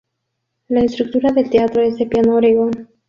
La 0.67 0.79
estructura 0.79 1.31
del 1.31 1.51
teatro 1.51 1.83
es 1.83 1.95
de 1.99 2.07
pino 2.07 2.33
oregón. 2.33 2.89